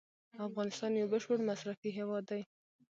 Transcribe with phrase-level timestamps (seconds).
[0.47, 2.41] افغانستان یو بشپړ مصرفي هیواد دی.